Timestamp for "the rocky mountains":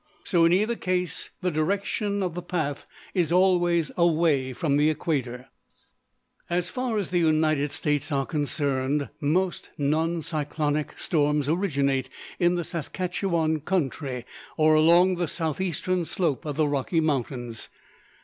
16.55-17.69